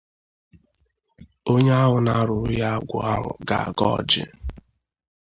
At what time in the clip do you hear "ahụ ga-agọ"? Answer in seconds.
3.13-3.85